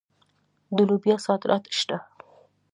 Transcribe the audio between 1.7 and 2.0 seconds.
شته.